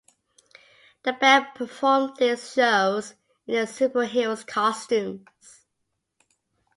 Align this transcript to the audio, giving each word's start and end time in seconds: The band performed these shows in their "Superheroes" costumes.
The 1.03 1.13
band 1.13 1.49
performed 1.53 2.17
these 2.17 2.53
shows 2.53 3.11
in 3.45 3.53
their 3.53 3.65
"Superheroes" 3.67 4.47
costumes. 4.47 5.67